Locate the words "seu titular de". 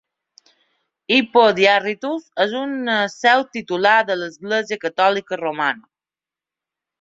3.17-4.17